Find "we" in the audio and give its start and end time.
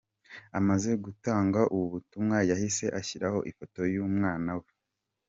4.59-4.69